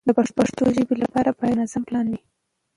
د 0.07 0.09
پښتو 0.39 0.63
ژبې 0.75 0.95
لپاره 1.03 1.29
باید 1.39 1.55
منظم 1.57 1.83
پلان 1.87 2.05
وي. 2.11 2.19